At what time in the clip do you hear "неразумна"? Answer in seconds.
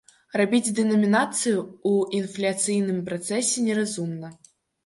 3.71-4.35